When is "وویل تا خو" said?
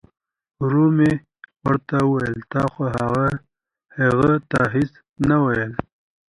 2.03-2.83